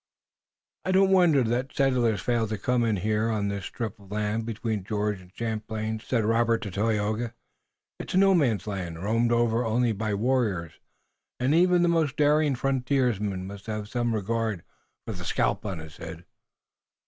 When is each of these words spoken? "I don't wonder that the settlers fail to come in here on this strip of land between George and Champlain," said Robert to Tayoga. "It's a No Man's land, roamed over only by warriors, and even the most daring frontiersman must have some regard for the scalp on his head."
"I 0.83 0.91
don't 0.91 1.11
wonder 1.11 1.43
that 1.43 1.69
the 1.69 1.75
settlers 1.75 2.21
fail 2.21 2.47
to 2.47 2.57
come 2.57 2.83
in 2.83 2.95
here 2.95 3.29
on 3.29 3.49
this 3.49 3.65
strip 3.65 3.99
of 3.99 4.11
land 4.11 4.47
between 4.47 4.83
George 4.83 5.21
and 5.21 5.31
Champlain," 5.35 5.99
said 5.99 6.25
Robert 6.25 6.63
to 6.63 6.71
Tayoga. 6.71 7.35
"It's 7.99 8.15
a 8.15 8.17
No 8.17 8.33
Man's 8.33 8.65
land, 8.65 8.97
roamed 9.03 9.31
over 9.31 9.63
only 9.63 9.91
by 9.91 10.15
warriors, 10.15 10.73
and 11.39 11.53
even 11.53 11.83
the 11.83 11.87
most 11.87 12.17
daring 12.17 12.55
frontiersman 12.55 13.45
must 13.45 13.67
have 13.67 13.89
some 13.89 14.15
regard 14.15 14.63
for 15.05 15.13
the 15.13 15.23
scalp 15.23 15.67
on 15.67 15.77
his 15.77 15.97
head." 15.97 16.25